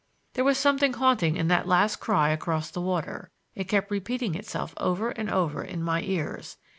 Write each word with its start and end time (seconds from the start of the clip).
There 0.33 0.43
was 0.43 0.57
something 0.57 0.93
haunting 0.93 1.37
in 1.37 1.47
that 1.49 1.67
last 1.67 1.97
cry 1.97 2.29
across 2.31 2.71
the 2.71 2.81
water; 2.81 3.29
it 3.53 3.67
kept 3.67 3.91
repeating 3.91 4.33
itself 4.33 4.73
over 4.77 5.11
and 5.11 5.29
over 5.29 5.63
in 5.63 5.83
my 5.83 6.01
ears. 6.01 6.57